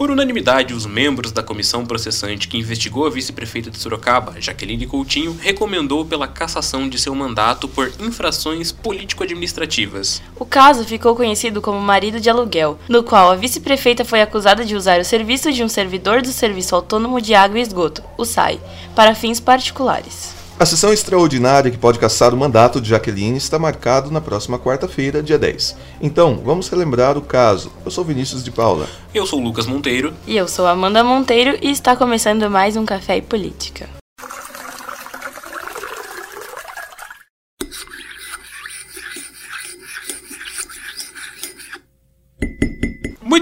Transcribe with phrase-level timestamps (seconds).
[0.00, 5.36] Por unanimidade, os membros da comissão processante que investigou a vice-prefeita de Sorocaba, Jaqueline Coutinho,
[5.38, 10.22] recomendou pela cassação de seu mandato por infrações político-administrativas.
[10.38, 14.74] O caso ficou conhecido como marido de aluguel, no qual a vice-prefeita foi acusada de
[14.74, 18.58] usar o serviço de um servidor do Serviço Autônomo de Água e Esgoto, o SAI,
[18.96, 20.39] para fins particulares.
[20.60, 25.22] A sessão extraordinária que pode caçar o mandato de Jaqueline está marcado na próxima quarta-feira,
[25.22, 25.74] dia 10.
[26.02, 27.72] Então, vamos relembrar o caso.
[27.82, 28.86] Eu sou Vinícius de Paula.
[29.14, 30.12] Eu sou Lucas Monteiro.
[30.26, 33.99] E eu sou Amanda Monteiro e está começando mais um Café e Política.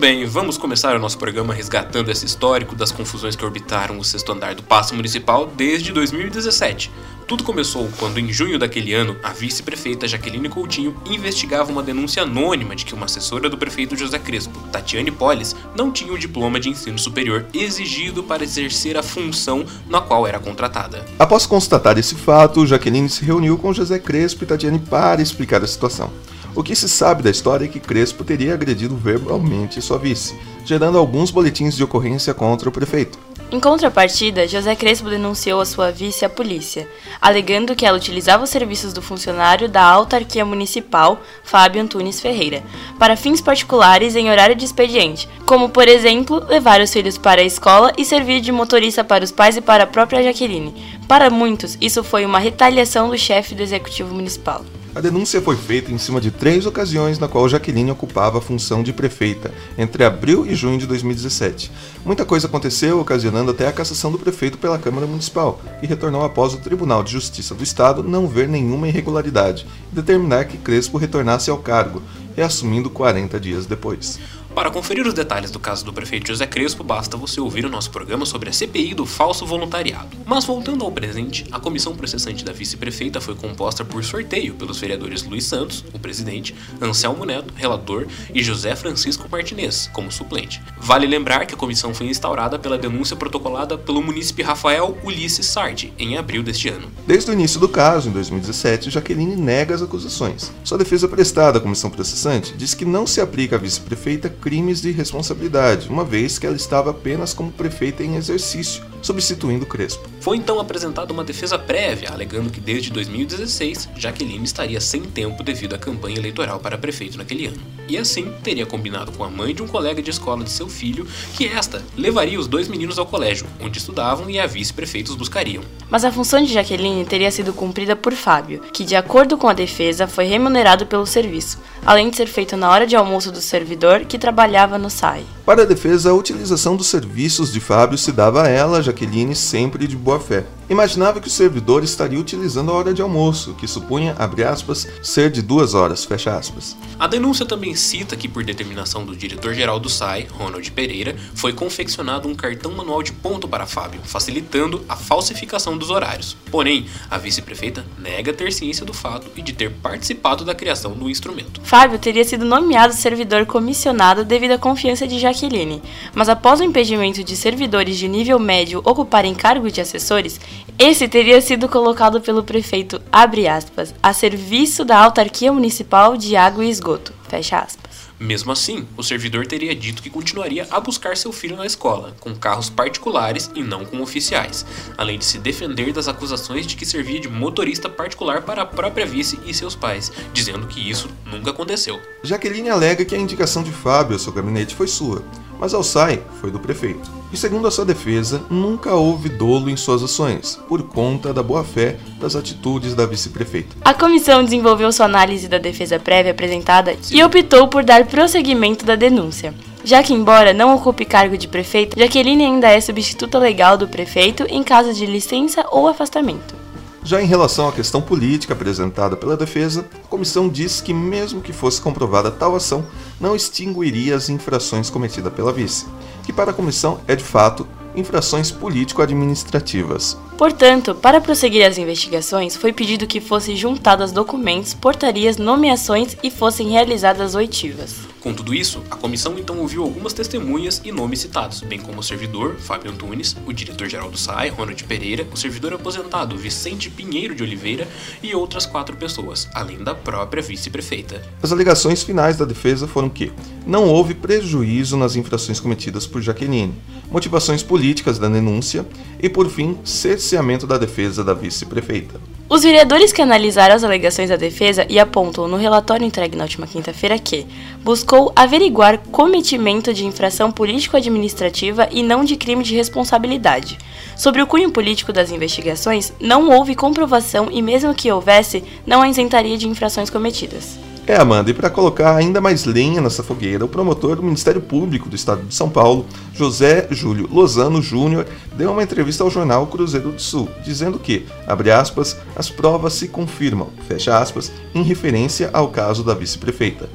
[0.00, 4.32] Bem, vamos começar o nosso programa resgatando esse histórico das confusões que orbitaram o sexto
[4.32, 6.90] andar do Paço Municipal desde 2017.
[7.26, 12.74] Tudo começou quando, em junho daquele ano, a vice-prefeita Jaqueline Coutinho investigava uma denúncia anônima
[12.74, 16.70] de que uma assessora do prefeito José Crespo, Tatiane Polis, não tinha o diploma de
[16.70, 21.04] ensino superior exigido para exercer a função na qual era contratada.
[21.18, 25.66] Após constatar esse fato, Jaqueline se reuniu com José Crespo e Tatiane para explicar a
[25.66, 26.10] situação.
[26.54, 30.98] O que se sabe da história é que Crespo teria agredido verbalmente sua vice, gerando
[30.98, 33.18] alguns boletins de ocorrência contra o prefeito.
[33.52, 36.88] Em contrapartida, José Crespo denunciou a sua vice à polícia,
[37.20, 42.62] alegando que ela utilizava os serviços do funcionário da autarquia municipal, Fábio Antunes Ferreira,
[42.96, 47.44] para fins particulares em horário de expediente, como, por exemplo, levar os filhos para a
[47.44, 50.74] escola e servir de motorista para os pais e para a própria Jaqueline.
[51.08, 54.64] Para muitos, isso foi uma retaliação do chefe do executivo municipal.
[54.92, 58.82] A denúncia foi feita em cima de três ocasiões na qual Jaqueline ocupava a função
[58.82, 61.70] de prefeita, entre abril e junho de 2017.
[62.04, 66.54] Muita coisa aconteceu, ocasionando até a cassação do prefeito pela Câmara Municipal, que retornou após
[66.54, 71.50] o Tribunal de Justiça do Estado não ver nenhuma irregularidade e determinar que Crespo retornasse
[71.50, 72.02] ao cargo,
[72.34, 74.18] reassumindo 40 dias depois.
[74.54, 77.88] Para conferir os detalhes do caso do prefeito José Crespo, basta você ouvir o nosso
[77.90, 80.08] programa sobre a CPI do falso voluntariado.
[80.26, 85.22] Mas voltando ao presente, a comissão processante da vice-prefeita foi composta por sorteio pelos vereadores
[85.22, 90.60] Luiz Santos, o presidente, Anselmo Neto, relator, e José Francisco Martinez, como suplente.
[90.78, 95.92] Vale lembrar que a comissão foi instaurada pela denúncia protocolada pelo munícipe Rafael Ulisses Sardi,
[95.96, 96.90] em abril deste ano.
[97.06, 100.50] Desde o início do caso, em 2017, Jaqueline nega as acusações.
[100.64, 104.90] Sua defesa prestada à comissão processante diz que não se aplica à vice-prefeita crimes de
[104.90, 110.08] responsabilidade, uma vez que ela estava apenas como prefeita em exercício, substituindo Crespo.
[110.20, 115.74] Foi então apresentada uma defesa prévia, alegando que desde 2016 Jaqueline estaria sem tempo devido
[115.74, 117.60] à campanha eleitoral para prefeito naquele ano.
[117.88, 121.06] E assim teria combinado com a mãe de um colega de escola de seu filho
[121.34, 125.62] que esta levaria os dois meninos ao colégio, onde estudavam e a vice-prefeita os buscariam.
[125.88, 129.52] Mas a função de Jaqueline teria sido cumprida por Fábio, que, de acordo com a
[129.52, 134.04] defesa, foi remunerado pelo serviço, além de ser feito na hora de almoço do servidor
[134.04, 134.29] que trabalhava
[134.78, 135.24] no SAI.
[135.44, 139.86] Para a defesa, a utilização dos serviços de Fábio se dava a ela, Jaqueline, sempre
[139.86, 140.44] de boa fé.
[140.70, 145.28] Imaginava que o servidor estaria utilizando a hora de almoço, que supunha, abre aspas, ser
[145.28, 146.76] de duas horas, fecha aspas.
[146.96, 152.28] A denúncia também cita que, por determinação do diretor-geral do SAI, Ronald Pereira, foi confeccionado
[152.28, 156.36] um cartão manual de ponto para Fábio, facilitando a falsificação dos horários.
[156.52, 161.10] Porém, a vice-prefeita nega ter ciência do fato e de ter participado da criação do
[161.10, 161.60] instrumento.
[161.64, 165.82] Fábio teria sido nomeado servidor comissionado devido à confiança de Jaqueline,
[166.14, 170.38] mas após o impedimento de servidores de nível médio ocuparem cargos de assessores,
[170.82, 176.64] esse teria sido colocado pelo prefeito, abre aspas, a serviço da autarquia municipal de água
[176.64, 178.08] e esgoto, fecha aspas.
[178.18, 182.34] Mesmo assim, o servidor teria dito que continuaria a buscar seu filho na escola, com
[182.34, 184.64] carros particulares e não com oficiais,
[184.96, 189.04] além de se defender das acusações de que servia de motorista particular para a própria
[189.04, 192.00] vice e seus pais, dizendo que isso nunca aconteceu.
[192.22, 195.22] Jaqueline alega que a indicação de Fábio ao seu gabinete foi sua,
[195.60, 197.10] mas ao SAI foi do prefeito.
[197.32, 201.96] E segundo a sua defesa, nunca houve dolo em suas ações, por conta da boa-fé
[202.18, 203.76] das atitudes da vice-prefeita.
[203.84, 208.96] A comissão desenvolveu sua análise da defesa prévia apresentada e optou por dar prosseguimento da
[208.96, 209.54] denúncia.
[209.84, 214.44] Já que, embora não ocupe cargo de prefeito, Jaqueline ainda é substituta legal do prefeito
[214.48, 216.59] em caso de licença ou afastamento.
[217.02, 221.52] Já em relação à questão política apresentada pela defesa, a comissão diz que, mesmo que
[221.52, 222.84] fosse comprovada tal ação,
[223.18, 225.86] não extinguiria as infrações cometidas pela vice,
[226.22, 227.66] que para a comissão é de fato
[227.96, 230.16] infrações político-administrativas.
[230.36, 236.70] Portanto, para prosseguir as investigações, foi pedido que fossem juntadas documentos, portarias, nomeações e fossem
[236.70, 238.09] realizadas oitivas.
[238.20, 242.02] Com tudo isso, a comissão então ouviu algumas testemunhas e nomes citados, bem como o
[242.02, 247.42] servidor, Fábio Antunes, o diretor-geral do SAI, Ronald Pereira, o servidor aposentado, Vicente Pinheiro de
[247.42, 247.88] Oliveira
[248.22, 251.22] e outras quatro pessoas, além da própria vice-prefeita.
[251.42, 253.32] As alegações finais da defesa foram que
[253.66, 256.74] não houve prejuízo nas infrações cometidas por Jaqueline,
[257.10, 258.86] motivações políticas da denúncia
[259.18, 262.20] e, por fim, cerceamento da defesa da vice-prefeita.
[262.50, 266.66] Os vereadores que analisaram as alegações da defesa e apontam no relatório entregue na última
[266.66, 267.46] quinta-feira que
[267.84, 273.78] buscou averiguar cometimento de infração político-administrativa e não de crime de responsabilidade.
[274.16, 279.08] Sobre o cunho político das investigações, não houve comprovação e, mesmo que houvesse, não a
[279.08, 280.89] isentaria de infrações cometidas.
[281.06, 285.08] É, Amanda, e para colocar ainda mais lenha nessa fogueira, o promotor do Ministério Público
[285.08, 290.12] do Estado de São Paulo, José Júlio Lozano Júnior, deu uma entrevista ao jornal Cruzeiro
[290.12, 295.68] do Sul, dizendo que, abre aspas, as provas se confirmam, fecha aspas, em referência ao
[295.68, 296.88] caso da vice-prefeita.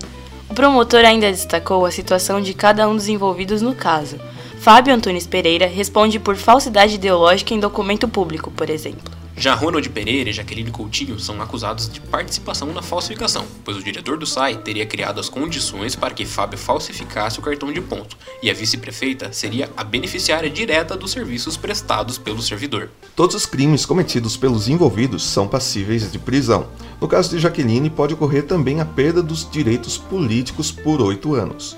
[0.49, 4.17] O promotor ainda destacou a situação de cada um dos envolvidos no caso.
[4.59, 9.24] Fábio Antunes Pereira responde por falsidade ideológica em documento público, por exemplo.
[9.37, 14.17] Já Ronald Pereira e Jaqueline Coutinho são acusados de participação na falsificação, pois o diretor
[14.17, 18.49] do SAI teria criado as condições para que Fábio falsificasse o cartão de ponto, e
[18.49, 22.89] a vice-prefeita seria a beneficiária direta dos serviços prestados pelo servidor.
[23.13, 26.67] Todos os crimes cometidos pelos envolvidos são passíveis de prisão.
[27.01, 31.75] No caso de Jaqueline, pode ocorrer também a perda dos direitos políticos por oito anos.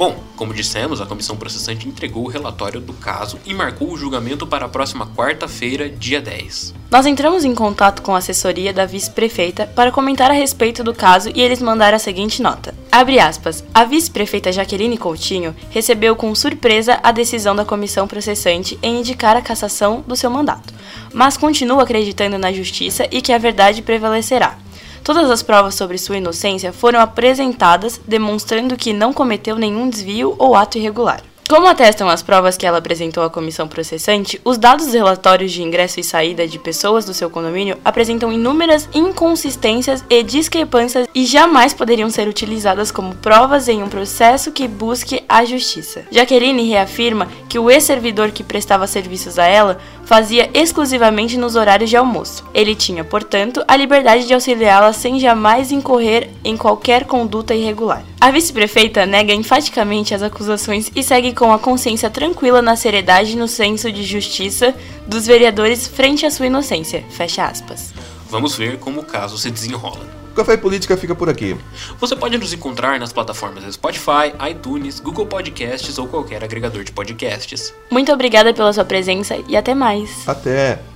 [0.00, 4.46] Bom, como dissemos, a comissão processante entregou o relatório do caso e marcou o julgamento
[4.46, 6.72] para a próxima quarta-feira, dia 10.
[6.90, 11.30] Nós entramos em contato com a assessoria da vice-prefeita para comentar a respeito do caso
[11.34, 12.74] e eles mandaram a seguinte nota.
[12.90, 13.62] Abre aspas.
[13.74, 19.42] A vice-prefeita Jaqueline Coutinho recebeu com surpresa a decisão da comissão processante em indicar a
[19.42, 20.72] cassação do seu mandato,
[21.12, 24.56] mas continua acreditando na justiça e que a verdade prevalecerá.
[25.02, 30.54] Todas as provas sobre sua inocência foram apresentadas, demonstrando que não cometeu nenhum desvio ou
[30.54, 31.22] ato irregular.
[31.50, 35.64] Como atestam as provas que ela apresentou à comissão processante, os dados dos relatórios de
[35.64, 41.74] ingresso e saída de pessoas do seu condomínio apresentam inúmeras inconsistências e discrepâncias e jamais
[41.74, 46.04] poderiam ser utilizadas como provas em um processo que busque a justiça.
[46.12, 51.96] Jaqueline reafirma que o ex-servidor que prestava serviços a ela fazia exclusivamente nos horários de
[51.96, 52.44] almoço.
[52.52, 58.02] Ele tinha, portanto, a liberdade de auxiliá-la sem jamais incorrer em qualquer conduta irregular.
[58.20, 63.36] A vice-prefeita nega enfaticamente as acusações e segue com a consciência tranquila na seriedade e
[63.36, 64.74] no senso de justiça
[65.06, 67.04] dos vereadores frente à sua inocência.
[67.10, 67.94] Fecha aspas.
[68.28, 70.19] Vamos ver como o caso se desenrola.
[70.30, 71.56] O Café e Política fica por aqui.
[71.98, 77.74] Você pode nos encontrar nas plataformas Spotify, iTunes, Google Podcasts ou qualquer agregador de podcasts.
[77.90, 80.28] Muito obrigada pela sua presença e até mais.
[80.28, 80.90] Até!